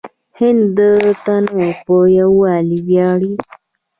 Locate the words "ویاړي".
2.87-3.33